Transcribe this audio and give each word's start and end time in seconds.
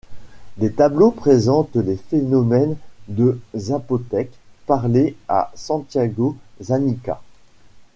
Les 0.57 0.71
tableaux 0.71 1.11
présentent 1.11 1.75
les 1.75 1.95
phonèmes 1.95 2.75
du 3.07 3.33
zapotèque 3.55 4.31
parlé 4.65 5.15
à 5.27 5.51
Santiago 5.53 6.35
Xanica. 6.59 7.21